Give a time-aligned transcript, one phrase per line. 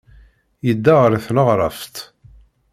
[0.67, 1.95] Yedda ɣer tneɣraft.